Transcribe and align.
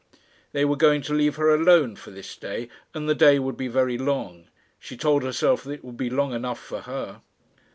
They 0.51 0.65
were 0.65 0.77
going 0.77 1.03
to 1.03 1.13
leave 1.13 1.35
her 1.35 1.53
alone 1.53 1.95
for 1.95 2.09
this 2.09 2.35
day, 2.35 2.69
and 2.95 3.07
the 3.07 3.13
day 3.13 3.37
would 3.37 3.55
be 3.55 3.67
very 3.67 3.99
long. 3.99 4.47
She 4.79 4.97
told 4.97 5.21
herself 5.21 5.63
that 5.65 5.73
it 5.73 5.83
would 5.85 5.97
be 5.97 6.09
long 6.09 6.33
enough 6.33 6.57
for 6.59 6.81
her. 6.81 7.21